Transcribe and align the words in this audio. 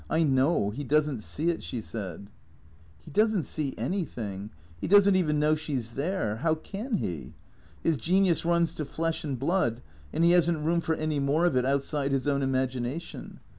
"I 0.09 0.23
know. 0.23 0.71
He 0.71 0.83
does 0.83 1.07
n't 1.07 1.21
see 1.21 1.51
it," 1.51 1.61
she 1.61 1.79
said." 1.79 2.31
He 3.05 3.11
does 3.11 3.35
n't 3.35 3.45
see 3.45 3.75
anything. 3.77 4.49
He 4.79 4.87
does 4.87 5.07
n't 5.07 5.15
even 5.15 5.39
know 5.39 5.53
she 5.53 5.75
's 5.79 5.91
there. 5.91 6.37
How 6.37 6.55
can 6.55 6.95
he? 6.97 7.35
His 7.83 7.97
genius 7.97 8.43
runs 8.43 8.73
to 8.73 8.83
flesh 8.85 9.23
and 9.23 9.37
blood, 9.37 9.83
and 10.11 10.23
he 10.23 10.31
has 10.31 10.49
n't 10.49 10.65
room 10.65 10.81
for 10.81 10.95
any 10.95 11.19
more 11.19 11.45
of 11.45 11.55
it 11.55 11.65
outside 11.65 12.13
his 12.13 12.27
own 12.27 12.41
imagination. 12.41 13.41